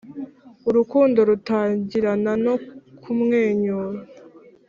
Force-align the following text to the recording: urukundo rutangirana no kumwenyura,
urukundo 0.69 1.19
rutangirana 1.29 2.31
no 2.45 2.55
kumwenyura, 3.03 3.99